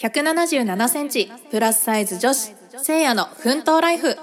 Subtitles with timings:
[0.00, 4.16] 177センチプラスサイズ女子せいやの奮闘ライフ。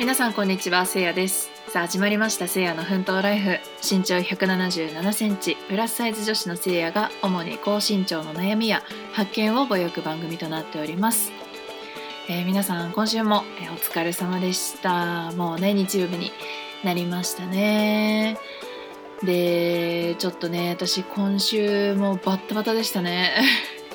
[0.00, 1.50] 皆さんこんにちはせいやです。
[1.68, 3.58] さあ始まりましたせいやの奮闘ライフ。
[3.88, 8.82] 身長177センチプラスサイズ女子のせいやが主に高身長の悩みや
[9.12, 11.30] 発見をぼやく番組となっております。
[12.28, 15.32] えー、皆さん今週も、え、お疲れ様でした。
[15.32, 16.30] もうね日曜日に
[16.84, 18.36] なりましたね。
[19.22, 23.34] でちょっとね私今週もバッタバタでしたね。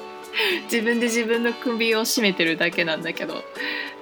[0.71, 3.43] 自分で自分の首を絞めてるだけなんだけど。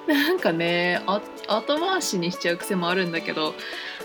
[0.06, 1.00] なんかね
[1.46, 3.54] 後回しにしちゃう癖もあるんだけど。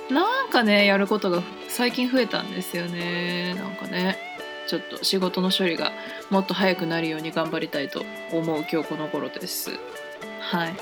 [0.09, 3.55] なんかねやることが最近増えたんですよね。
[3.55, 4.28] なんかね。
[4.69, 5.91] ちょっと仕事の処理が
[6.29, 9.71] もっと早くなるように頑張りたいと思う今日この頃です
[10.51, 10.75] はい。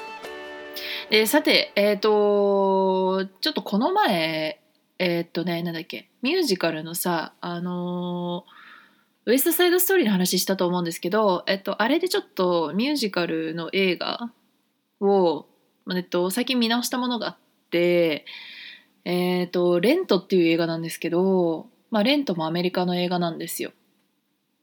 [1.10, 4.60] で、さて、えっ、ー、と、ちょっとこの前、
[5.00, 8.44] えっ、ー、とね、なんだっけ、ミュージカルのさ、あの
[9.26, 14.32] ウエストサイドストーリーの話したと思うんですけど、えっと、あれでちょっとミュージカルの映画
[15.00, 15.46] を、
[15.96, 17.38] えっと、最近見直したものがあっ
[17.70, 18.26] て、
[19.06, 23.72] えっと、レントっていう映画なんですけど、まあ、レントもアメリカの映画なんですよ。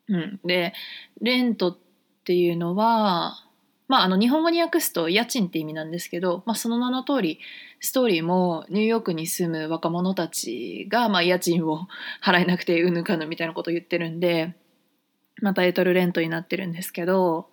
[0.08, 0.40] うん。
[0.44, 0.74] で、
[1.20, 1.78] レントっ
[2.24, 3.44] ていうのは、
[3.86, 7.38] まあ、あの日本語に訳すと家賃って意味なんですけど、まあ、その名の通り
[7.80, 11.86] ストーリーもニューヨークに住む若者たちが、まあ、家賃を
[12.24, 14.54] 払えなくてうぬかぬみたいなことを言ってるんで、
[15.42, 17.48] まあ、タイトルレントになってるんですけど、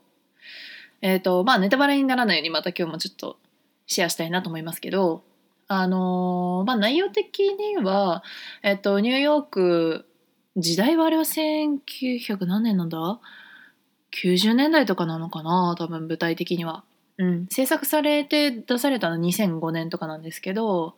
[1.02, 3.38] え、ー、とまあネタバレにならないようにまた今日もちょっと
[3.88, 5.24] シェアしたいなと思いますけど
[5.68, 8.24] あの、まあ内容的には、
[8.62, 10.06] えっ、とニューヨーク
[10.58, 13.20] 時代はあれは1900何年なんだ
[14.12, 15.76] ？90年代とかなのかな？
[15.78, 16.84] 多分舞台的には。
[17.18, 20.96] うん、制作されて出されたのは2005年とかなんですけど、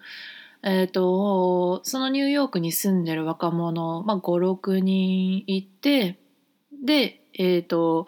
[0.64, 6.17] えーと、そのニューヨークに住んでる若者、まあ、56人いて
[6.72, 8.06] で、えーと、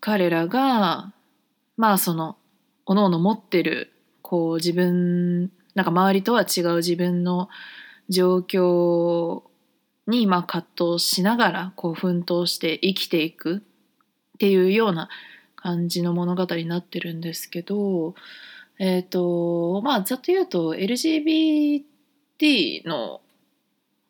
[0.00, 1.12] 彼らが
[1.76, 2.38] まあその
[2.86, 3.92] おのおの持ってる
[4.22, 7.50] こう自分なんか周りとは違う自分の
[8.08, 9.42] 状況
[10.06, 13.60] にまあ葛藤しながらこう奮闘して生きていくっ
[14.38, 15.08] ていうような
[15.56, 18.14] 感じの物語になってるんですけど、
[18.78, 21.82] えっ、ー、と、まあ、ざっと言うと LGBT
[22.86, 23.20] の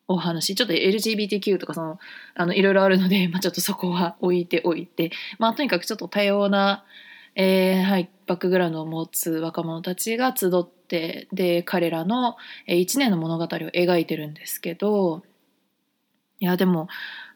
[0.07, 1.99] お話、ちょっと LGBTQ とかその、
[2.35, 6.85] あの、いろいろあるので、 まあ、ちょっとそこは置いておいて、まあ、とにかくちょっと多様な、
[7.35, 12.37] えー、はい、バックグラウンドを持つ若者たちが集って、で、彼らの
[12.67, 15.23] 1年の物語を描いてるんですけど、
[16.39, 16.87] いや、でも、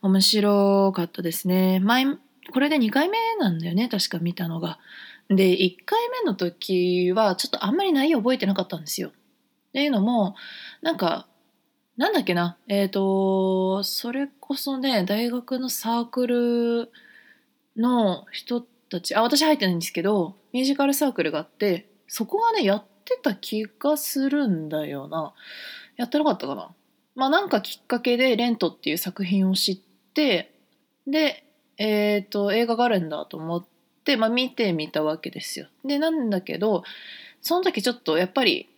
[0.02, 1.80] 面白かったですね。
[1.80, 2.06] 前、
[2.52, 4.80] これで2回目なんだよね確か見たのが。
[5.30, 9.10] で1回目の時はちょっとあんまり内容覚えてなかったんですよ。
[9.10, 9.12] っ
[9.72, 10.36] ていうのも
[10.82, 11.28] なんか
[11.96, 16.92] なんだっけなえっ、ー、とそれこそね大学のサークル
[17.78, 25.34] の人たちあ私入ってないんですけどミュージカルサークルがあってそこがねやってた気がするんだよな
[25.96, 26.72] やってなかったかな
[27.16, 29.78] まあなんかきっかけで「レント」っていう作品を知っ
[30.14, 30.52] て
[31.08, 31.44] で
[31.78, 33.66] えっ、ー、と映画があるんだと思っ
[34.04, 35.68] て、まあ、見てみたわけですよ。
[35.84, 36.84] でなんだけど
[37.42, 38.70] その時ちょっとやっぱり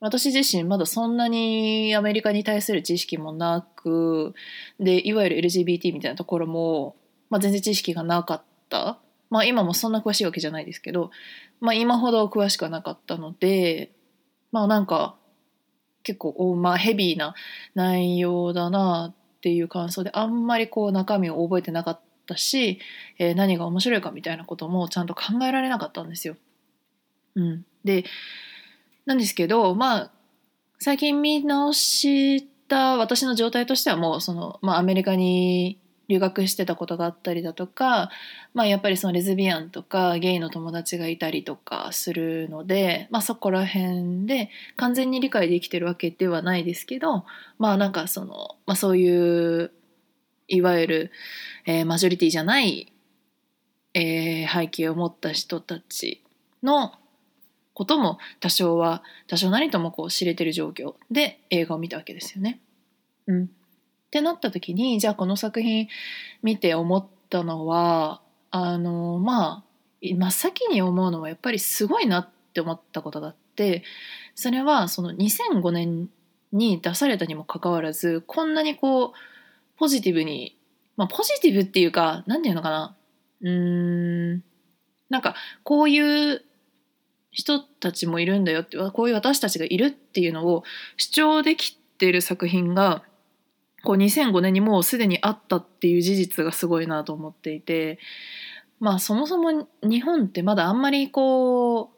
[0.00, 4.34] 私自身まだそんなにアメリカに対する知識もなく
[4.78, 6.94] でいわゆる LGBT みたいなところも、
[7.30, 8.98] まあ、全然知識がなかった
[9.30, 11.10] まあ今もそんな詳しいわけじゃないですけど、
[11.60, 13.92] まあ、今ほど詳しくはなかったので
[14.52, 15.16] まあなんか
[16.04, 17.34] 結構、まあ、ヘビーな
[17.74, 22.78] 内容だなっていう感想であんまりこう中身を覚えてなかったし、
[23.18, 26.36] えー、何が面白いかみたいなこともちゃんと考えられなかったんですよ。
[27.34, 28.04] うん、で
[29.06, 30.10] なんですけどまあ
[30.78, 35.78] 最近見直した私の状態としてはもうその、まあ、アメリカに
[36.08, 38.10] 留学してたことがあったりだとか、
[38.52, 47.24] まあ、やっぱりそのレズビアンとかゲイの友達がいたりとかするので、まあ、そこら辺で完全に理解できてるわけではないですけど
[47.58, 49.72] まあなんかその、まあ、そういう
[50.48, 51.10] いわゆる、
[51.66, 52.92] えー、マジョリティじゃない、
[53.94, 56.22] えー、背景を持った人たち
[56.62, 56.92] の
[57.72, 62.60] ことも多少は多少なりともこう知れてる状況で映画を見たわけですよね。
[63.26, 63.50] うん、
[64.14, 65.88] ってなった時にじゃあこの作品
[66.42, 68.20] 見て思ったのは
[68.50, 69.64] あのまあ
[70.00, 73.82] 真っ先に思うのはやっぱりすごいなって思ったことがあって
[74.36, 76.08] それはその2005年
[76.52, 79.12] に出されたにもかかわらずこんなにこう
[79.76, 80.56] ポジティブに、
[80.96, 82.96] まあ、ポジティブっていうか、なんていうのかな。
[83.42, 84.44] うーん、
[85.10, 86.42] なんか、こういう
[87.32, 90.62] 人たちもいるんだよってこういう私たちがいるっていうのを
[90.96, 93.02] 主張できてる作品が
[93.84, 97.98] こう2005年にもうすでにあったっていう事実がすごいなと思っていて
[98.80, 101.92] まあそもそも日本ってまだあんまりこ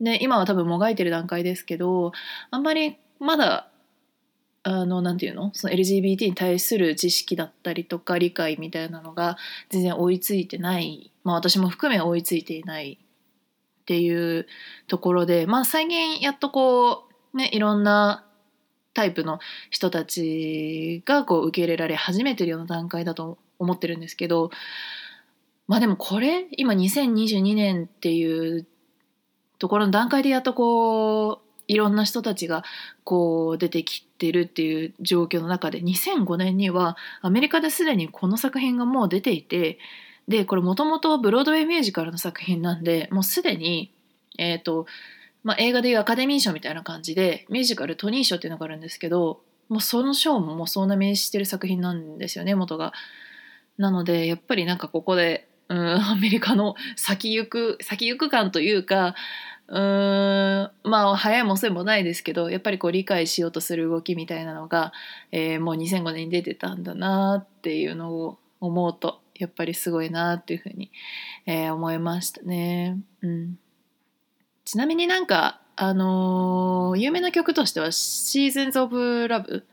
[0.00, 2.12] うね今は多分もがいてる段階ですけど
[2.50, 3.70] あんまりまだ
[4.64, 5.52] あのなんていうの？
[5.54, 9.36] その LGBT に対する知識だったりとか理解みたいなのが
[9.70, 14.48] 全然追いついてないまあ私も含め追いついていないっていう
[14.88, 18.25] ところでまあ最近やっとこうねいろんな
[18.96, 24.50] タイプの人たちがこう受け入れられ始めてるような段階だと思ってるんですけど
[25.68, 28.66] まあでもこれ今2022年っていう
[29.58, 31.38] ところの段階でやっとこう
[31.68, 32.64] いろんな人たちが
[33.04, 39.78] こう出てきてるっていう状況の中で2005年にはアメリカですでにこの作品がもう出ていて
[40.26, 43.92] でこれもともとブロードウェイミュージカルの作品なんでもうすでに、
[44.38, 44.86] えーと
[45.46, 52.92] まあ、映画でいうアカデミー賞みたいな感じでミュージカルトニー賞っていうのがあるんですけどもうその賞ももう総なめしてる作品なんですよね元が。
[53.78, 59.14] なのでやっぱりなんかここで、うん、アメリカの先行く先行く感というか
[59.68, 64.92] うんまあ早いも遅いもないですけどやっぱりこう理解しようとする動きみたいなのが、
[65.30, 70.90] えー、もう2005年に出てたんだなっていうのを思うとやっぱりすごいなっていうふうに、
[71.46, 72.98] えー、思いましたね。
[73.22, 73.58] うん、
[74.66, 79.64] ちなみになんかあのー、有名な曲としては「Seasons of Love」っ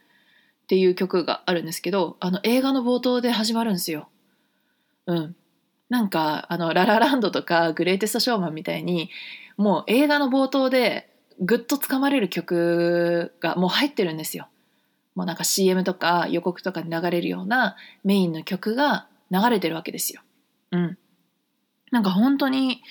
[0.67, 4.07] ていう曲があるんですけどあの映画の冒頭で始まるんですよ。
[5.07, 5.35] うん、
[5.89, 9.09] なんかあの「ララランド」とか「グレイテスト・ショーマン」みたいに
[9.57, 14.47] もう映画の冒頭でぐっとつかまれる曲がもう入ってるんですよ。
[15.15, 20.21] もうなんか CM とか予告とかに流れるようなメインの曲が流れてるわけですよ。
[20.71, 20.97] うん。
[21.91, 22.81] なんか本当に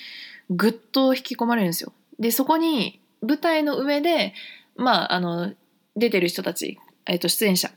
[0.52, 1.92] ぐっと引き込まれるんですよ。
[2.18, 4.34] でそこに舞台の上で
[4.76, 5.52] まああの
[5.96, 7.70] 出てる人たち、えー、と出演者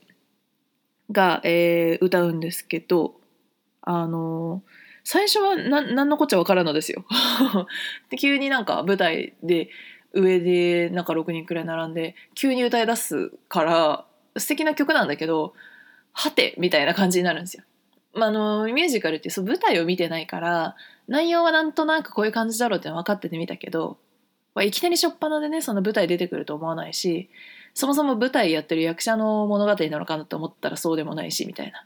[1.12, 3.16] が、えー、歌うんですけど
[3.82, 4.62] あの
[5.04, 7.06] 最初は何のこっちゃ分からんのですよ。
[8.10, 9.70] で急になんか舞台で
[10.14, 14.06] 上でなんか6人くらい並んで急に歌い出すから
[14.38, 15.54] 素敵な曲なんだけど
[16.12, 17.64] はてみたいな感じになるんですよ。
[18.28, 20.76] あ、のミュージカルってそう舞台を見てないから
[21.08, 23.98] 内容はなんとなくこういう感じだろうって分かってて見たけど、
[24.54, 27.30] まあ、いきなり初っ端でねその舞台出てくると思わないし
[27.74, 31.84] そもそも舞台やってる役者の物語なのかなと思ったらそうでもないしみたいな、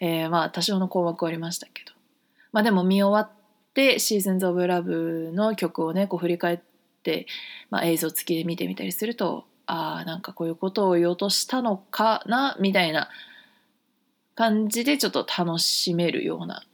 [0.00, 1.92] えー、まあ多少の困惑はありましたけど。
[2.52, 3.36] まあでも見終わっ
[3.74, 6.60] て「シーズンズ・オブ・ラブ」の曲をねこう振り返っ
[7.02, 7.26] て、
[7.70, 13.08] まあ、映像付きで見てみたりするとああなんかこういうことを言おうとしたのかなみたいな
[14.34, 16.64] 感じでちょっと楽しめるような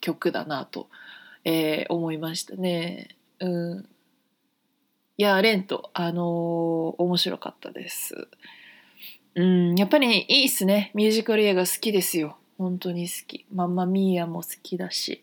[0.00, 0.88] 曲だなと、
[1.44, 3.16] えー、思いましたね。
[3.40, 3.88] うん、
[5.16, 8.28] いやレントあのー、面白かったです。
[9.34, 10.90] うん、やっぱりいいっすね。
[10.94, 12.38] ミュージカル映画好きですよ。
[12.58, 15.22] 本当に好きマンマミーアも好きだし、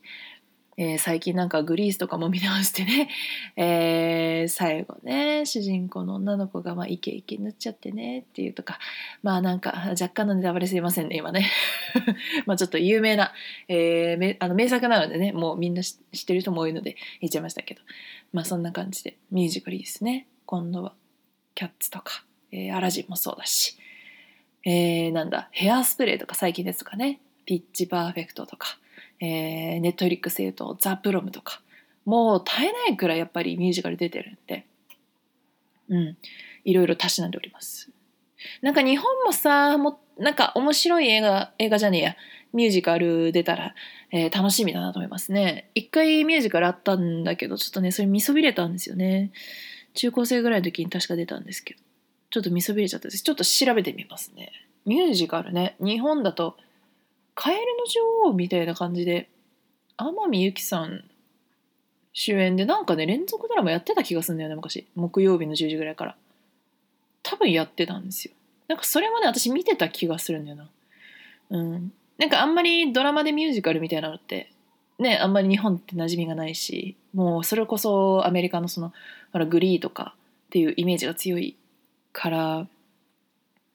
[0.78, 3.10] えー、最近なんかグリースとかも見直してね、
[3.56, 8.80] えー、最後ね主人公の女の子がまあイケイケ塗っちゃってねっていうとか。
[9.22, 11.50] まあなんか若干のネタバレすいませんね今ね。
[12.46, 13.34] まあちょっと有名な、
[13.68, 17.82] えー、あの名作なのでねもうみんな知ってる人も多いので言っちゃいましたけど。
[18.32, 20.28] まあそんな感じでミュージカルいいですね。
[20.46, 20.96] 今度は
[21.56, 23.78] キャッツとか、えー、アラジンもそうだし。
[24.66, 27.20] えー、なんだヘアスプレーとか最近ですとかね。
[27.46, 28.78] ピッチパーフェクトとか、
[29.24, 31.62] えー、ネットフリックス製とザ・プロムとか
[32.06, 34.66] もう絶えないくらいやっぱりミュージカル出てるんで
[35.90, 36.18] うん
[36.66, 37.90] いろいろたしなんでおります
[38.62, 42.16] なんか日本もさもなんか面白い映画映画じゃねえや
[42.54, 43.74] ミュージカル出たら、
[44.12, 49.32] えー、楽しみだなと思いますね一回ミュージカルあったんだけどちょっとねそれ見そびれたんですよね
[49.94, 51.80] 中高生ぐらいの時に確か出たんですけど
[52.34, 53.22] ちょっと見そびれちゃったです。
[53.22, 54.52] ちょっと調べてみますね。
[54.88, 55.76] ミュージカルね。
[55.80, 56.58] 日本だと、
[57.36, 59.30] カエルの女王みたいな感じで、
[59.98, 61.04] 天海祐希さん
[62.14, 64.86] 主演でなんかね、連続ドラマやってた気がするんだよね、昔。
[64.96, 66.16] 木曜日の10時ぐらいから。
[67.24, 68.34] 多分やってたんですよ。
[68.68, 70.70] なんかそれもね、私見てた気がするんだよな。
[71.50, 71.94] うん。
[72.20, 74.52] なんかあんまりドラマでミュージカルみたいなのって、
[75.00, 78.94] ね、あんまり日本って馴染みがないし、もうそれこそアメリカのその、
[79.32, 80.16] ほら、グリーとか
[80.48, 81.56] っていうイメージが強い
[82.12, 82.68] から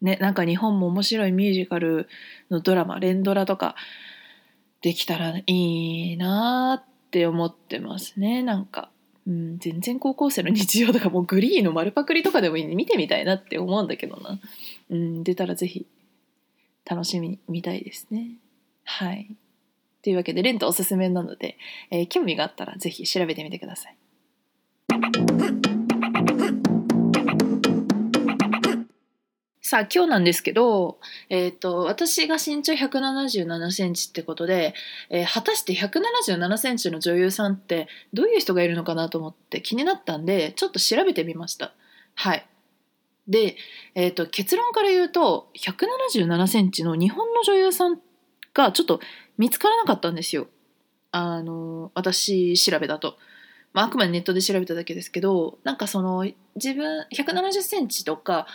[0.00, 2.08] ねなんか日本も面白いミュージカル
[2.50, 3.74] のドラマ連ドラとか
[4.80, 8.42] できたらいいなって思ってますね。
[8.42, 8.90] なんか、
[9.26, 14.38] うん、全然高校生の日常とかもうグリーの丸パクリとかでもいいんで見てみたいなって思うんだけどな、
[14.90, 15.86] うん、出たらぜひ
[16.88, 18.32] 楽しみに見たいですね。
[18.84, 19.28] はい。
[20.02, 21.58] というわけでレントおすすめなので、
[21.90, 23.96] えー、興味があったらぜひ調べてみてください。
[29.68, 30.98] さあ今日なんですけど、
[31.28, 34.72] えーと、私が身長1 7 7センチってことで、
[35.10, 41.75] えー、果たして1 7 7センチの女優さんってどういう人がいるのかなと思って気になったんでちょっと調べてみました。
[42.14, 42.46] はい
[43.28, 43.56] で、
[43.94, 45.75] えーと、結論から言うと1
[46.16, 48.00] 7 7センチの日本の女優さん
[48.54, 49.00] がちょっと
[49.37, 50.46] 見つからなかったんですよ。
[51.10, 53.18] あの私調べだと。
[53.75, 58.46] まあ、あくまでネットで調べただけですけどなんかその自分1 7 0センチとか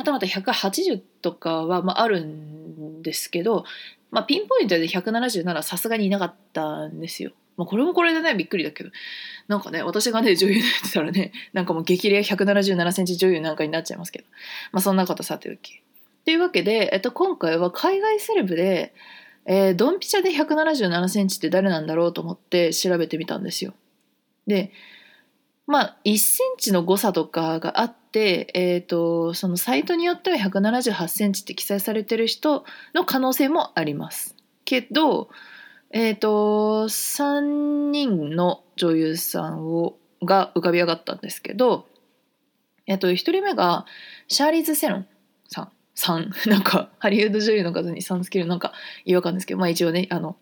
[0.00, 3.64] はたまた180とかは、まあ、あるんですけど、
[4.10, 7.32] まあ、ピンポイントで177さすがにいなかったんですよ。
[7.56, 8.90] まあ、これもこれでねびっくりだけど
[9.46, 14.24] なんかね私がね女優になってたらねなんかもう激レア1 7 7センチ女優なんかになっちゃいますけど
[14.72, 15.82] まあそんなことさておき。
[16.24, 18.94] というわけで、えっと、今回は海外セレブで、
[19.44, 23.74] えー、ドンピシャで1 7 7センチって誰なんだろうと思って調べてみたんですよ。
[24.46, 24.72] で
[25.66, 32.64] まあ1センチの誤差とかがあって、えーと、そのサイトによっては178センチって記載されてる人
[32.94, 34.34] の可能性もあります。
[34.64, 35.28] けど、
[35.90, 41.86] えーと、3人の女優さんをが浮かび上がったんですけど、
[42.86, 43.86] えーと、1人目が
[44.28, 45.06] シャーリーズ・セロン
[45.48, 45.72] さん。
[45.94, 48.72] さん なんかハリウッド女優の方にさんつけるなんか
[49.04, 50.36] 違和感ですけどまあ一応ねあの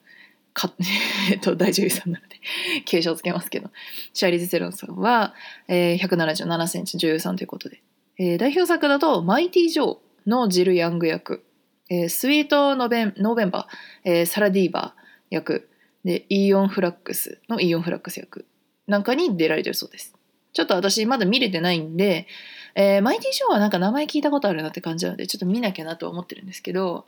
[0.58, 0.74] か
[1.30, 2.40] えっと、大女優さんなので
[2.84, 3.70] 敬称つけますけど
[4.12, 5.34] シャーリーズ・セロンさんは、
[5.68, 7.80] えー、177センチ女優さんということで、
[8.18, 11.44] えー、代表作だと「マイティ・ジョー」のジル・ヤング役
[11.88, 13.76] 「えー、スイートノベン・ノーベンバー」
[14.10, 15.68] えー、サラ・ディーバー役。
[16.04, 18.46] でイーオン・フラックスのイーオン・フラックス役。
[18.86, 20.14] なんかに出られてるそうです。
[20.52, 22.26] ちょっと私まだ見れてないんで、
[22.74, 27.06] えー、マイティ・ジョーはなんか名前聞いたことあるなって感じなのでちょっと見なきゃなと思ってるんですけど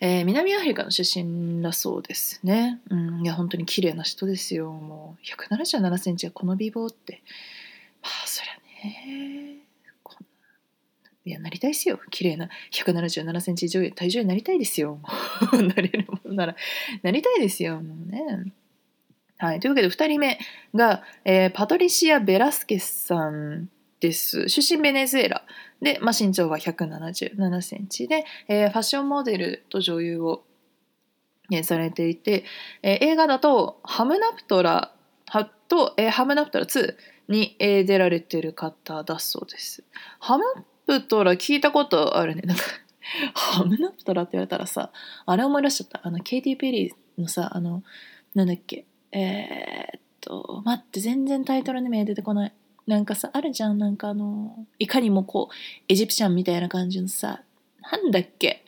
[0.00, 2.80] えー、南アフリカの出身だそうですね。
[2.90, 4.70] うん、いや、本当に綺麗な人ですよ。
[4.70, 7.22] もう、177センチはこの美貌って。
[8.02, 9.64] まあ、そりゃね。
[11.26, 11.98] いや、なりたいですよ。
[12.10, 14.98] 綺麗な177センチ以上体重になりたいですよ。
[15.52, 16.56] なれるものなら、
[17.02, 17.80] なりたいですよ。
[17.80, 18.52] もうね。
[19.38, 19.60] はい。
[19.60, 20.38] というわけで、2人目
[20.74, 23.70] が、えー、パトリシア・ベラスケスさん
[24.08, 24.48] です。
[24.48, 25.44] 出身ベネズエラ。
[25.80, 30.44] で、まあ、身長は177センチで、えー、ファッションモデルと女優を、
[31.50, 32.44] ね、されていて、
[32.82, 34.92] えー、映画だとハムナプトラ
[35.68, 36.94] と、えー、ハムナプトラ2
[37.28, 39.82] に、えー、出られてる方だそうです。
[40.20, 42.42] ハムナプトラ聞いたことあるね。
[42.42, 42.62] なんか
[43.34, 44.90] ハムナプトラって言われたらさ、
[45.26, 46.06] あれ思い出しちゃった。
[46.06, 47.82] あの、ケイティ・ペリーのさ、あの、
[48.34, 52.52] なんだっけ、えー、っと、待って、全然タイトルの名出てこない。
[52.86, 53.78] なんかさ、あるじゃん。
[53.78, 55.54] なんかあの、いかにもこう、
[55.88, 57.42] エジプシャンみたいな感じのさ、
[57.92, 58.64] なんだっけ？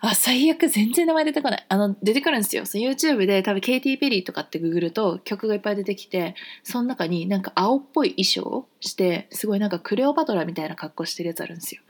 [0.00, 1.64] あ、最悪全然名前出てこない。
[1.66, 2.66] あの、出てくるんですよ。
[2.66, 11.80] その YouTube で多分ケイティ・ペリーとかってググると曲がいっぱい出てきて、その中になんか青っぽい衣装をして、すごいなんかクレオパトラみたいな格好してるやつあるんですよ。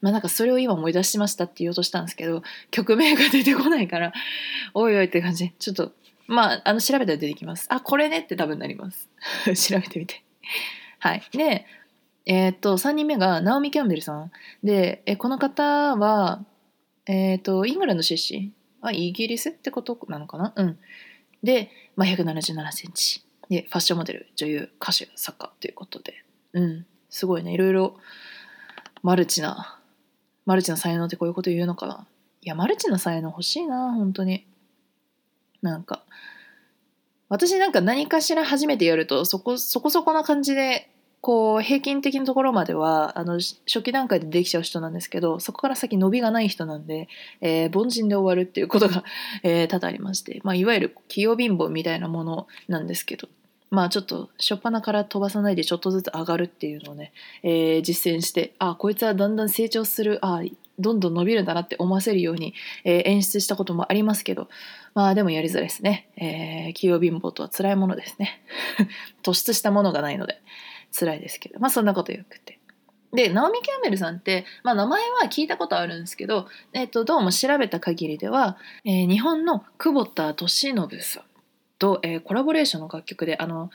[0.00, 4.12] まあなんかそれを今思い出しましたって言おうとしたんですけど、曲名が出てこないから、
[4.74, 5.50] おいおいって感じ。
[5.58, 5.90] ちょっと、
[6.28, 7.66] まあ、あの、調べたら出てきます。
[7.70, 9.08] あ、これねって多分なります。
[9.56, 10.22] 調べてみて。
[10.98, 11.22] はい。
[11.32, 11.66] で、
[12.26, 14.30] えー、っと、3人目がナオミ・キャンベルさん。
[14.62, 16.44] で、えこの方は、
[17.06, 20.52] えー、っと、イングランド出身あ、イギリスってことなのかな？
[20.56, 20.78] うん。
[21.42, 23.24] で、まあ、177センチ。
[23.48, 26.22] で、ファッションモデル、女優、歌手、作家ということで。
[26.52, 26.86] うん。
[27.08, 27.52] すごいね。
[27.52, 27.96] いろいろ
[29.02, 29.80] マルチな、
[30.44, 32.06] マルチな才能ってこういうこと言うのかな？
[32.42, 34.46] いや、マルチな才能欲しいな、本当に。
[35.62, 36.04] なんか、
[37.28, 47.08] 私なんか何かしら初めてやるとそこそこそこな感じでこう平均的なところまではあの初期段階でできちゃう人なんですけどそこから先伸びがない人なんで、
[47.40, 49.02] えー、凡人で終わるっていうことが、
[49.42, 53.28] えー、多々ありまして、まあ、いわゆる器用貧乏みたいなものなんですけど
[53.70, 60.42] まあちょっと初っ端から飛ばさないでちょっとずつ上がるっていうのをね、えー、実践してあこいつはだんだん成長するあ
[60.78, 62.54] どんどん伸びるんだなって思わせるように、
[62.84, 64.48] えー、演出したこともありますけど
[64.94, 68.42] まあでもやりづらいですね、えー、器用貧乏とは辛いものですね。
[69.22, 70.40] 突出したものがないので
[70.98, 71.60] 辛いですけど。
[71.60, 72.58] まあそんなことよくて。
[73.12, 81.22] で、ナオミ・キャンベルさんって、まあ、名前は聞いたことあるんですけど、えっと、どうも調べた限りでは、えー、日本の久保田利伸さん
[81.78, 83.70] と、えー、コラボレーションの楽曲で、あの、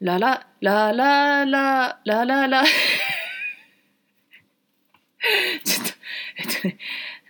[0.00, 2.64] ララ、ラララ、ラララ、
[6.36, 6.78] えっとね、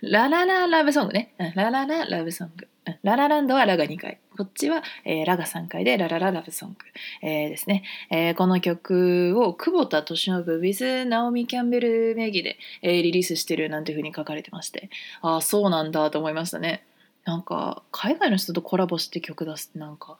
[0.01, 1.33] ララララブソングね。
[1.55, 2.67] ララララブソング。
[3.03, 4.19] ララランドはラが2回。
[4.37, 6.77] こっちは、えー、ラが3回でララララブソング、
[7.21, 14.89] えー、ですね、えー、この曲を久保田利伸 with ナオミ・キャンベル名義で、えー、リリースしてるなんていうふうに書かれてまして、
[15.21, 16.83] ああ、そうなんだと思いましたね。
[17.25, 20.17] なんか海外の人とコラボして曲出すってなんか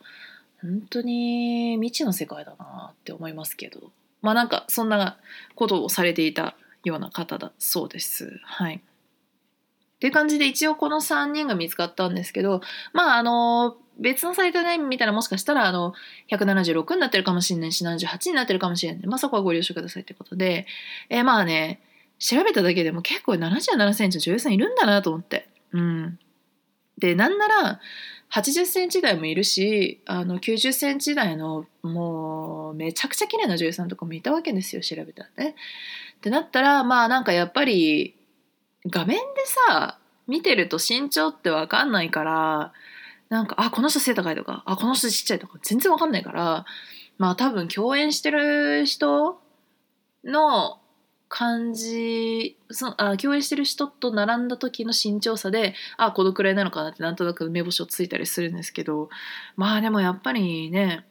[0.62, 5.18] 本当に未知の世界だなって思いますけどまあなんかそんな
[5.56, 8.40] ことをされていたような方だそうです。
[8.44, 8.76] はい。
[8.76, 8.80] っ
[10.04, 12.60] ていう感じで一応この3人が見つかったんですけど
[12.92, 15.94] まああの別のサイトで見たらもしかしたらあの
[16.30, 20.66] 176になってるかもしれないし78になってるかもしれないまあそこはご了承くださいってことで、
[21.10, 21.80] えー、まあね
[22.20, 26.20] 調べただけでも結構77センチの女優さんいるんだなと思ってうん
[26.98, 27.80] でなんなら
[28.34, 35.56] 80センチ台もいるしあの90センチ台のもうめちゃくちゃ綺麗な女優さんとかもいたわけですよ調べたらね。
[36.18, 38.16] ってなったらまあなんかやっぱり
[38.88, 39.24] 画面で
[39.68, 42.74] さ見てると身長って分かんないから
[43.30, 46.66] なんかあこの人背高いとかあこの人ちっちゃいとか全然分かんないから
[47.20, 49.40] まあ多分共演してる人
[50.24, 50.80] の
[51.36, 59.10] 感じそあ共演してる人と並んだ時の身長差であこのくらいなのかなってなんとなく目星をついたりするんですけど
[59.56, 61.08] まあでもやっぱりね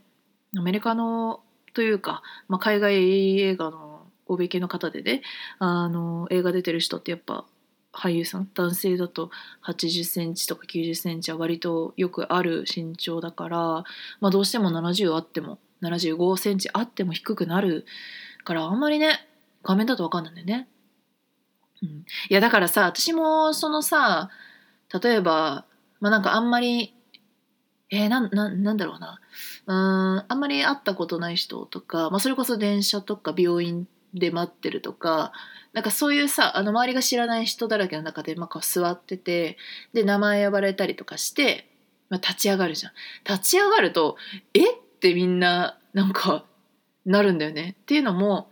[0.56, 1.40] アメリカの
[1.74, 5.22] というか、まあ、海外映画の欧米系の方でね
[5.58, 7.44] あの映画出てる人ってやっぱ
[7.92, 9.32] 俳優さん男性だと
[9.66, 13.58] 80センチとか90センチは割とよくある身長だから、
[14.20, 17.86] まあ、どうしても70あっても75センチあっても低くなる
[18.44, 19.26] からあんまりね
[19.62, 20.68] 画面だと分かんないんだよね。
[21.82, 24.30] うん、いやだからさ私もそのさ
[25.02, 25.64] 例えば
[26.00, 26.94] まあなんかあんまり
[27.90, 29.20] えー、なななんだろうな。
[29.66, 35.32] うんあんまり会ったことない人とか、まあ、それこそ電車とか病院で待ってるとか
[35.72, 39.56] なんかそういうさあの周りが知らない人だらけの中で、まあ、こう座ってて
[39.92, 41.68] で名前呼ばれたりとかして、
[42.10, 42.92] まあ、立ち上がるじゃん。
[43.28, 44.16] 立ち上がると
[44.54, 44.72] え？
[44.72, 46.44] ってみんななんか
[47.04, 47.76] なるんだよね。
[47.82, 48.50] っていうのも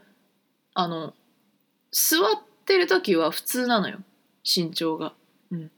[0.75, 1.15] あの
[1.93, 2.29] 座っ
[2.65, 3.99] てる時は普通なのよ。
[4.45, 5.15] 身長が。
[5.51, 5.71] うん。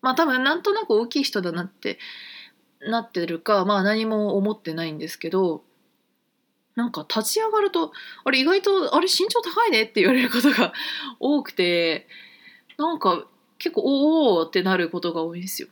[0.00, 1.98] まあ多分なんとなく大きい人だなって
[2.80, 5.62] なってるかまあ何も思ってないんですけど
[6.76, 7.92] なんか立ち上がると
[8.24, 10.72] あれ意外とあれ身長高いねって言われることが
[11.18, 12.06] 多くて
[12.78, 13.26] なんか
[13.58, 15.68] 結構おおってなることが多いんですよ。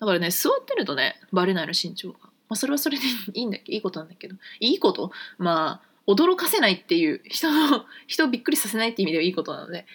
[0.00, 4.34] だからね座ってるとねバレないの身長が、まあ、それはそれでいいんだいいことなんだけど。
[4.58, 5.12] いいこと？
[5.38, 9.86] まあ驚かせないっていう人の 人をびっくりさせないっていう意味ではいいことなので。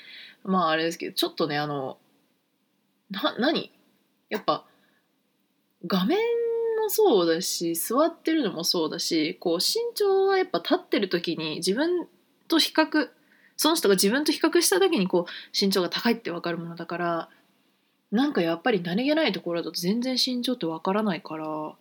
[0.45, 1.97] まああれですけどちょっとねあの
[3.09, 3.71] な何？
[4.29, 4.65] やっぱ
[5.87, 6.17] 画面
[6.81, 12.07] もそうだし座ってるのもそうだしこう身長はやっぱ立ってる時に自分
[12.47, 13.09] と比較
[13.55, 17.29] その人が自分と比較した時にこう身長が高いって分かるものだから
[18.11, 21.73] なんかやっぱり何気ないところだと全然身長って分からないから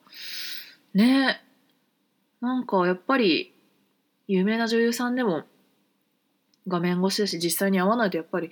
[0.94, 1.42] ね
[2.40, 3.51] なんかやっぱり
[4.28, 5.44] 有名な女優さんでも
[6.68, 8.50] 画面越しだし実際に会わないとやっぱり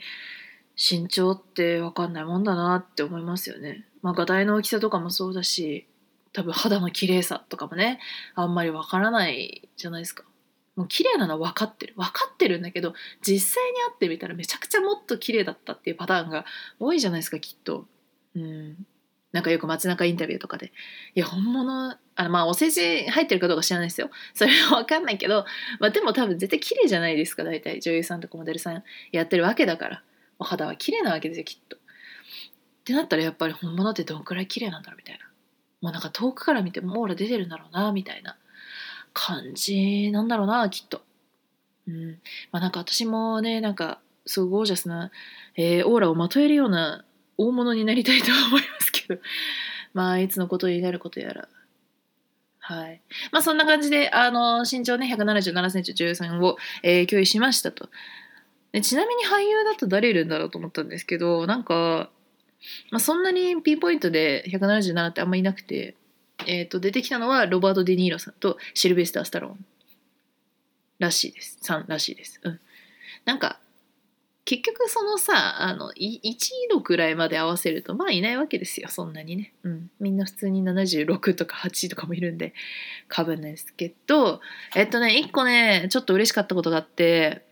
[0.77, 3.85] 身長って分かんないもんだなって思いますよね。
[4.03, 5.87] まあ、画題の大きさとかもそうだし
[6.33, 8.01] 多分肌の綺麗さとかもね
[8.35, 10.25] あんまりわからないじゃないですか。
[10.77, 16.47] もう綺麗なの分かってる分かってるんだけど実際に会ってみたらめちゃくちゃもっと綺麗だったっていうパターンが
[16.79, 17.87] 多いじゃないですかきっと。
[18.35, 18.87] うん
[19.33, 20.73] なんかよく街中インタビューとかで
[21.15, 25.45] 「いや本物あまあお世辞入ってるかどうか知らないですよそれは分かんないけど、
[25.79, 30.03] まあ、でも多分絶対綺麗じゃないですか大体女優さんとかモデルさんやってるわけだから
[30.41, 31.77] お肌は綺麗なわけですよきっと。
[31.77, 31.81] っ
[32.83, 35.27] てなったらやっぱり本物ってどんくらい綺麗なんだろうみたいな。
[35.83, 38.37] もうなんか遠くから見てもオーラ出てるんだろうなみたいな
[39.13, 41.03] 感じなんだろうなきっと。
[41.87, 42.19] うん
[42.53, 45.11] まあ、なんか私もねなんかすごいゴージャスな、
[45.57, 47.05] えー、オーラをまとえるような
[47.37, 49.23] 大物になりたいと思いますど
[49.95, 51.49] まあいつのことになることやら。
[52.61, 53.01] はい。
[53.33, 57.89] まあそんな感じであの身長ね1 7 7センチ13を、えー、共有しましたと。
[58.73, 62.11] でちなみに俳優だと誰いるんだろうと思ったんですけどなんか
[62.91, 65.95] まあ、そんなにピンポイントで177ってあんまいなくて、
[66.47, 69.67] えー、と出てきたのはロバート・デ・ニーロさんとシルベスター・スタローン
[70.99, 71.59] らしいです。
[71.63, 72.41] さんらしいです。
[72.43, 72.61] うん、
[73.25, 73.59] なんか
[74.51, 76.35] 結局そのさあの1
[76.71, 78.89] 度くらいまで合わせるとまあいないわけですよ。
[78.89, 82.53] そんなにね、うん、みんな普通に76とか8とかもいるんで
[83.07, 84.41] かぶんないですけど。
[84.75, 87.47] えっとね1個ねちょっと嬉しかったことがあって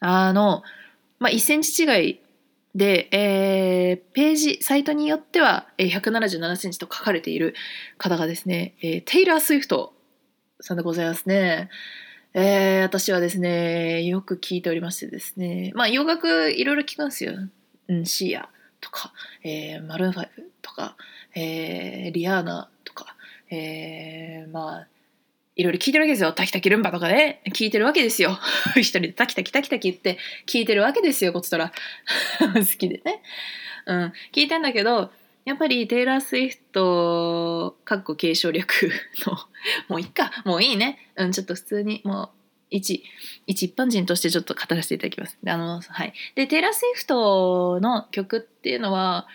[0.00, 0.62] あの
[1.18, 2.20] まあ1センチ違い
[2.74, 7.54] で、えー、ページ、サイトによっては、177センチと書かれている
[7.96, 9.94] 方がですね、えー、テイラー・スウィフト
[10.60, 11.70] さんでございますね。
[12.38, 17.32] えー、私はですね、よく聞いておりましてですね、まあ洋楽いろいろ聞くんですよ。
[17.88, 18.50] うん、シーア
[18.82, 20.28] とか、えー、マルーン5
[20.60, 20.96] とか、
[21.34, 23.16] えー、リアーナとか、
[23.50, 24.86] えー、まあ、
[25.56, 26.34] いろいろ聞いてるわけですよ。
[26.34, 28.38] タキタキルンバとかね、聞いてるわけですよ。
[28.76, 31.72] 一人でタキタキタキタキって聞いてるわけですよ、こっちとら。
[32.52, 33.22] 好きでね。
[33.86, 34.12] うん。
[34.32, 35.10] 聞いてんだけど、
[35.46, 38.90] やっぱりテイラー・スウィフト、かっこ継承略
[39.26, 39.38] の、
[39.88, 40.98] もういっか、もういいね。
[41.16, 42.28] うん、ちょっと普通に、もう
[42.68, 43.04] 一
[43.46, 45.38] 一一般人としてちょっと語らせていただきます。
[45.46, 46.12] あのはい。
[46.34, 49.28] でテイラー・スウィフトの曲っていうのは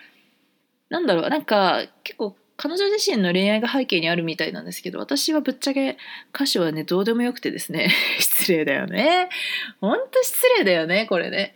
[0.90, 5.98] なんだろうなんか結構彼女自身の恋愛が背景にあるみたいなんですけど私はぶっちゃけ
[6.36, 9.30] 歌詞はねどうでもよくてですね 失礼だよね。
[9.80, 11.56] ほんと失礼だよねこれね。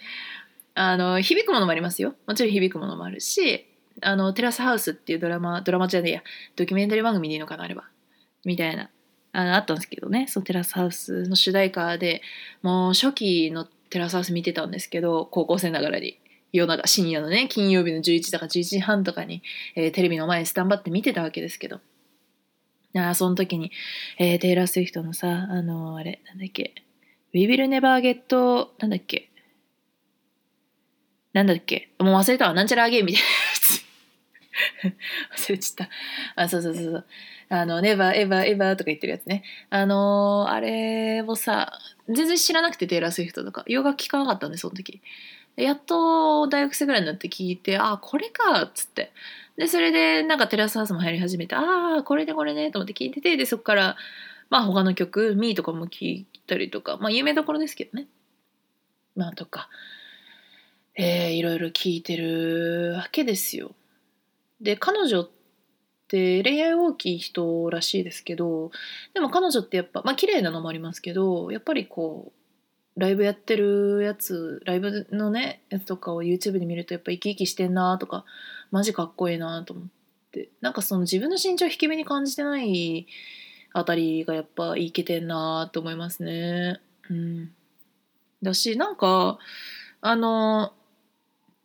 [0.75, 2.15] あの響くものもありますよ。
[2.25, 3.67] もちろん響くものもあるし
[4.01, 6.23] あのテラスハウスっていうドラマドラマじゃねえや。
[6.55, 7.85] ドキュメンタリー番組でいいのかなあれば
[8.43, 8.89] みたいな。
[9.31, 10.27] あのあったんですけどね。
[10.27, 12.21] そのテラスハウスの主題歌で
[12.61, 16.19] もう初期のテラスハウス見てたんですけど高校生ながらに。
[16.53, 19.43] 夜中深夜のね金曜日の11時とか11時半とかに、
[19.75, 21.81] えー、テレビの前にスタンバって見てたわけですけど。
[22.97, 23.73] あその時に、
[24.19, 26.73] えー、テイラー・スウィフトのさあのー、あれなんだっけ
[27.35, 29.29] 「We Will Never Get」なんだっけ。
[31.33, 31.89] なんだっけ。
[31.99, 32.53] もう忘れたわ。
[32.53, 33.27] なんちゃらあげみたいな。
[35.37, 35.87] 忘れちゃっ
[36.35, 37.05] たあそうそうそうそう
[37.49, 39.43] あの、ネバーエバーエバーとか言ってるやつね。
[39.69, 45.01] あのー、あれをさ、全然知らなくてテイラー・スウィフトとか、洋楽聴かなかったんで、その時。
[45.55, 49.11] やっと大学生ぐらいになって聞いて、あ、これかっつって。
[49.57, 53.95] で、それでなんかテラスハウスも入り始めて、ああ、これでこれねと思って聞いてて、で、そこから、
[54.49, 58.07] まあ他の曲、ミーとかも聞いたりとか、まあ有名どころですけどね。
[59.15, 59.69] まあとか、
[60.95, 63.71] えー、いろいろ聞いてるわけですよ。
[64.65, 65.29] で、彼女っ
[66.09, 68.71] て恋愛大きい人らしいですけど、
[69.13, 72.39] でも彼女ってやっぱ、まあ綺麗なのもありますけど、やっぱりこう、
[72.97, 78.25] ライブやってるやつライブのねやつとかを YouTube で見るとやっぱ生き生きしてんなとか
[78.71, 79.85] マジかっこいいなと思っ
[80.31, 83.07] てなんかその自分の身長低めに感じてない
[83.73, 86.79] あたりがやっぱいけてんなと思いますね。
[87.09, 87.51] うん。
[88.41, 89.37] だしなんか
[89.99, 90.71] あの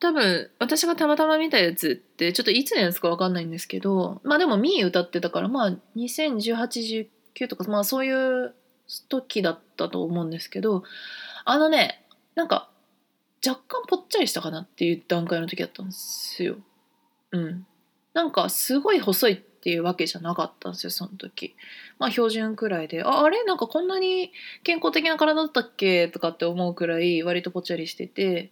[0.01, 7.07] 多分私がたまたま見たやつってちょっといつのやつか分かんないんですけどまあでもミー歌ってたからまあ201819
[7.49, 8.55] とかまあそういう
[9.09, 10.83] 時だったと思うんですけど
[11.45, 12.71] あのねなんか
[13.47, 16.57] 若干ぽっちゃりしたかなっていう段階の時だったんですよ。
[17.33, 17.67] うん。
[18.13, 21.55] なんかすごい細いっていうわけじゃなかったんですよその時。
[21.99, 23.45] まあ標準くらいでああれ？
[23.45, 24.33] なんかこんなに
[24.63, 26.09] 健康的な体だったっけ？
[26.09, 28.51] とかって思うくらい割とぽっちゃりしてて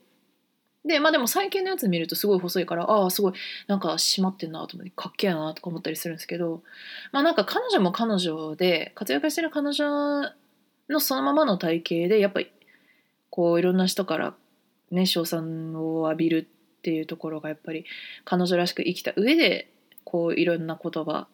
[0.88, 3.32] でまあでも最近のやつ見るとすごい細いからああすごい
[3.66, 6.62] なんか締まってんなと思ってかっけえなとか思ったりするんですけど
[7.12, 10.32] まあなんか彼女も彼女で活躍してる彼女
[10.88, 12.50] のそのままの体型でやっぱり
[13.28, 14.34] こういろんな人から
[14.90, 16.48] ね称賛を浴びる
[16.78, 17.84] っていうところがやっぱり
[18.24, 19.70] 彼女らしく生きた上で
[20.04, 21.28] こういろんな言葉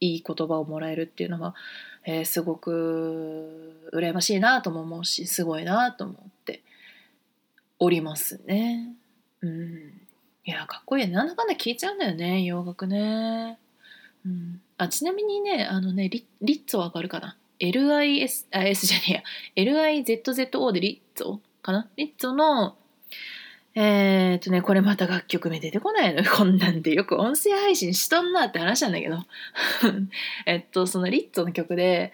[0.00, 1.54] いい言葉をもらえるっていうのは、
[2.04, 6.27] えー、すごく羨ましいなとも思うしすごいなと思って
[7.78, 8.94] おりますね。
[9.42, 10.00] うん。
[10.44, 11.08] いや、かっこいい。
[11.08, 13.58] なんだかんだ聞いちゃうんだよね、洋楽ね。
[14.24, 14.60] うん。
[14.78, 19.22] あ、ちなみにね、あのね、リリッツォわかるかな ?LIS、あ、S じゃね
[19.56, 19.72] えや。
[19.74, 21.88] LIZZO でリッツォかな？
[21.96, 22.76] リッツォの、
[23.74, 26.24] えー、っとね、これまた楽曲名出てこないの。
[26.28, 29.18] こんなんでよく音声配信しとんなって話なんだけど。
[30.46, 32.12] えっと、そのリッツォの曲で、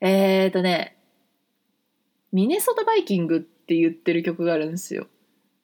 [0.00, 0.96] えー、っとね、
[2.32, 5.08] ミネソタバイキングってって言ってる曲があるんですよ。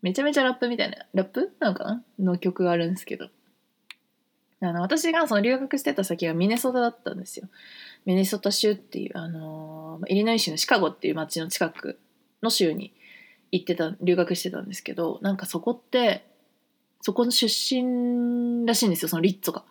[0.03, 3.29] めちゃめちゃラップみたいな、ラップなのかなの曲があるんですけど。
[4.61, 7.49] あの私がその留学してた先がミネソタだったんですよ。
[8.05, 12.01] ミネソタ州っていう、あのイリノイ州のシカゴっていう町の近く
[12.43, 12.93] の州に
[13.53, 16.27] 行ってた、留学してたんですけど、なんかそこって、
[17.01, 19.65] そこの出身らしいんですよ、そのリッツォが。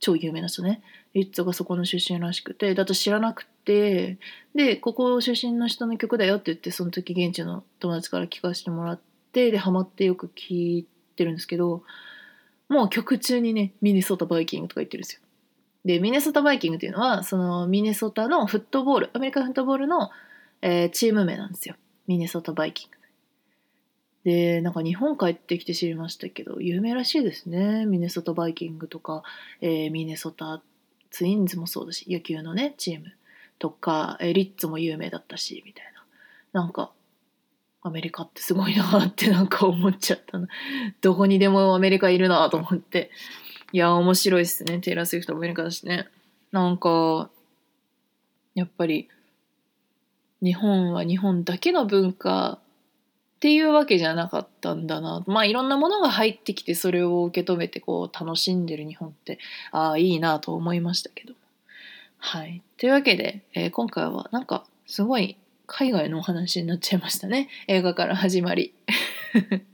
[0.00, 0.82] 超有名な人ね。
[1.14, 4.18] リッツォがそこの出身らしくて、だと知らなくて、
[4.54, 9.00] で、ここ出身の人の曲だよって言って、その時現地の友達から聴かせてもらっ
[9.32, 11.82] て、で、ハマってよく聴いてるんですけど、
[12.70, 15.20] もう曲中にね、ミネソタバイキングとか言ってるんですよ。
[15.84, 20.10] で、ミネソタバイキングっていうのは、そのミネソタのフットボール、アメリカフットボールの、
[20.62, 21.76] えー、チーム名なんですよ。
[22.06, 22.96] ミネソタバイキング。
[24.24, 27.84] で、なんか日本帰ってきて知りましたけど、有名らしいですね。
[27.84, 29.22] ミネソタバイキングとか、
[29.60, 30.62] えー、ミネソタ
[31.10, 33.12] ツインズもそうだし、野球のね、チーム
[33.58, 35.84] とか、え、リッツも有名だったし、みたい
[36.52, 36.62] な。
[36.62, 36.92] なんか、
[37.82, 40.48] アメリカってすごいなって なんか思っちゃったな。
[41.00, 43.10] どこにでもアメリカいるなと思って。
[43.72, 44.78] いや、面白いっすね。
[44.78, 46.08] テイラー・スウィフトアメリカだしね。
[46.52, 47.30] なんか、
[48.54, 49.08] やっぱり、
[50.42, 52.58] 日本は日本だけの文化
[53.38, 59.38] っていうわけじゃなかったんだなまあいろんなものが入ってきてそれを受け止めてこう楽しんでる日本って
[59.70, 61.34] ああいいなと思いましたけど
[62.18, 62.62] はい。
[62.76, 67.48] というわけで、えー、今回はなんかすごい海外のお話になっちゃいましたね。
[67.68, 68.74] 映画から始まり。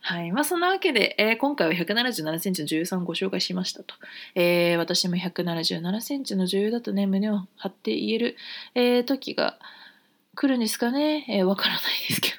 [0.00, 0.30] はい。
[0.30, 3.96] まあ、そんなわけで、えー、今回は177センチの女優さんご紹介しましたと、
[4.36, 8.36] えー、私も177センチの女優だとね胸を張って言える、
[8.76, 9.58] えー、時が
[10.36, 12.36] 来るんですかね、えー、わからないですけど。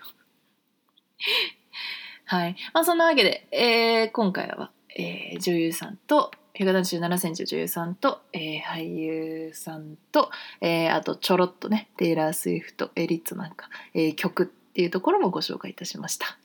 [2.25, 2.55] はい。
[2.73, 16.37] まあそんなわけで、えー、今回は、えー、女優さんと177センチの女優さんと、えー、俳優さんと、えー、あとちょろっとねテイラー・スウィフトエリッツなんか、えー、曲っていうところもご紹介いたしました。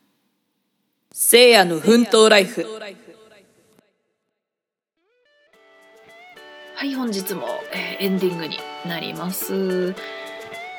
[1.11, 2.65] 聖夜の奮闘ライフ。
[6.75, 9.95] はい本日も、えー、エンディングになります、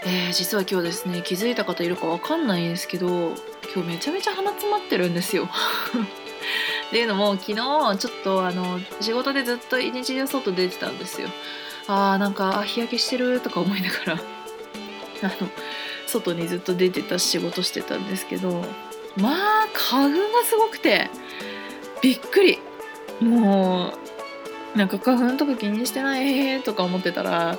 [0.04, 3.06] えー、実は今日ですね気づいた方いるかわかんないんですけど
[3.72, 5.48] 今日めちゃめちゃ鼻詰まってるんですよ
[6.88, 11.28] っていうのも昨日ちょっとあの仕事でずっと一日中外出てたんですよ。
[11.86, 14.12] あーなんか日焼けしてるとか思いながら
[15.22, 15.50] あの
[16.06, 18.64] 外にずっと出てた仕事してたんですけど
[19.16, 19.30] ま
[19.64, 21.10] あ花粉がすごくて
[22.02, 22.58] びっくり。
[23.20, 23.92] も
[24.74, 27.56] うなんか花粉とか気にしてないとか思ってたら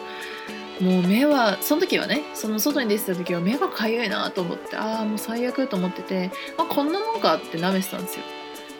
[0.81, 8.23] もう目はその時はねその外に出てた時は目がかゆいなと思ってああもう最悪と思っててあこんなもんかって舐めてたんですよ。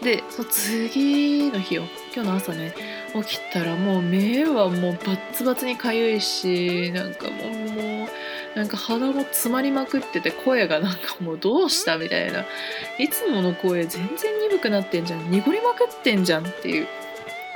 [0.06, 1.82] でその次の日を
[2.14, 2.76] 今日の朝ね
[3.16, 8.08] 起きたらもう目はもうバッツバツにかゆいしなんかもうもう
[8.56, 12.46] なんか鼻も詰まりまくってて声がなんかもうどうしたみたいな。
[13.00, 15.30] いつもの声全然鈍くなってんじゃん。
[15.30, 16.88] 濁りまくってんじゃんっていう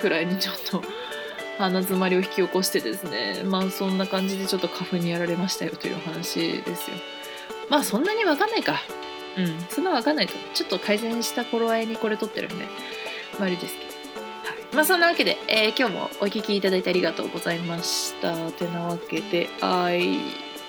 [0.02, 0.84] くらいにちょっと
[1.58, 3.44] 鼻詰まりを引き起こしてですね。
[3.46, 6.98] まあそんな感じでちょっと花粉にやられましたよというお話ですよ。
[7.70, 8.82] まあそんなにわかんないか。
[9.38, 9.60] うん。
[9.70, 12.66] そんなわかんないとちょっと改善した頃合いにこれ撮ってるんで
[13.38, 13.90] まああれですけど。
[14.74, 18.52] まあそんなわけで、えー、今日もお聴きいただいてありがとうございました。
[18.52, 20.20] てなわけで、はい。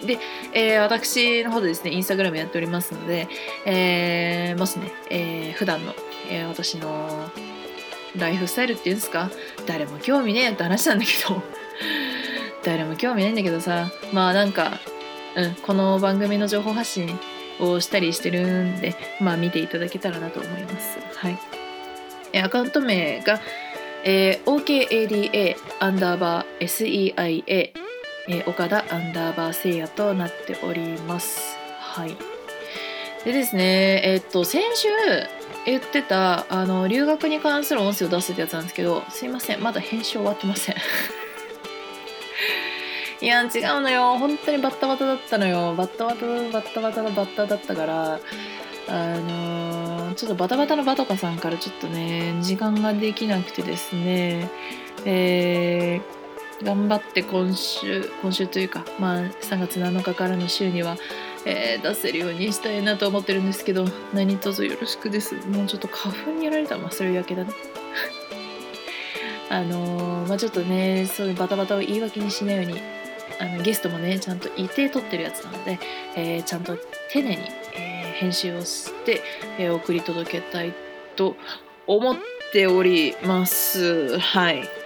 [0.06, 0.18] で、
[0.54, 3.28] えー、私の方でですね、インスタグラムやっておりますので、
[3.66, 5.94] えー、もしね、えー、普段の、
[6.30, 7.30] えー、私の
[8.16, 9.30] ライフスタイルっていうんですか、
[9.66, 11.42] 誰も興味ねえって話なんだけど、
[12.64, 14.80] 誰も興味ないんだけどさ、まあなんか、
[15.36, 17.18] うん、この番組の情報発信
[17.60, 20.98] をしたりしてるんで、まあ見ていただけたらなと思います。
[21.16, 21.38] はい。
[22.38, 23.40] アカウント名が、
[24.04, 27.72] えー、OKADA アンダーバー SEIA
[28.28, 31.56] えー、岡田アンダーバー聖夜となっております。
[31.78, 32.16] はい。
[33.24, 34.88] でですね、えー、っと、先週
[35.66, 40.76] 言ってた、あの、留学に関する音声を出すってやつなんですけど、すいません、まだ編集終わってません。
[43.20, 43.48] いや、違う
[43.82, 44.16] のよ。
[44.18, 45.74] 本当にバッタバタだったのよ。
[45.74, 48.20] バッタバタ、バッタバタのバッタだったから、
[48.88, 54.48] あのー、ちょっとバタバタのバトカさんからちょっとね、時間ができなくてですね、
[55.04, 60.96] えー、頑張って今週今週というか、まあ、3月7日からの週には、
[61.46, 67.50] えー、出せるようにしたいなと思ってるんですけど何卒よろしくですもうちょっと花粉にやられたらまあそれだけだね
[69.48, 72.99] あのー、まあちょっとねそういうバタバタを言い訳にしないように
[73.38, 75.78] あのゲストもねちゃんといて撮ってるやつなので、
[76.16, 76.76] えー、ちゃんと
[77.12, 77.42] 丁寧に、
[77.74, 79.22] えー、編集をして、
[79.58, 80.74] え送り届けたい
[81.16, 81.36] と
[81.86, 82.16] 思っ
[82.52, 84.80] ておりますはい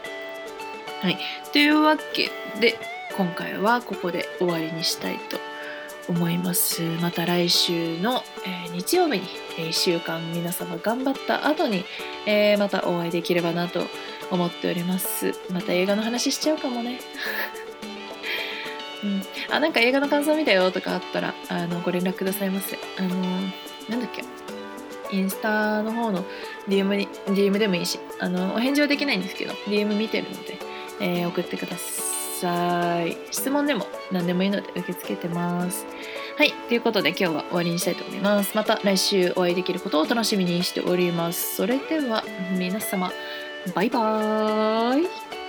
[1.05, 1.19] はい。
[1.53, 2.79] というわけで、
[3.15, 5.37] 今回はここで終わりにしたいと
[6.09, 6.81] 思います。
[7.03, 9.27] また来週の、えー、日曜日に、
[9.59, 11.85] えー、1週間皆様頑張った後に、
[12.25, 13.85] えー、またお会いできればなと
[14.31, 15.35] 思っております。
[15.51, 16.99] また映画の話しちゃうかもね。
[19.51, 22.79] あ、なんか映画の感想見たよとかあったら、あの、ご連絡くださいませ。
[22.99, 23.09] あの
[23.89, 24.25] なんだっけ。
[25.13, 26.25] インスタの方の
[26.69, 30.59] DM に、DM でもいいし、あの、お返事はできないんですけど、DM 見てるので、
[31.01, 33.17] えー、送ってください。
[33.31, 35.87] 質問でも何でもいいので受け付けてます。
[36.37, 36.53] はい。
[36.69, 38.57] ということで今日は終わりにしたいと思います。
[38.57, 41.57] また来週お会いできることを楽しみにしております。
[41.57, 42.25] それでは
[42.59, 43.13] 皆様、
[43.75, 45.44] バイバーイ。